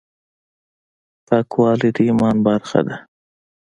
[1.27, 2.95] پاکوالی د ایمان برخه ده.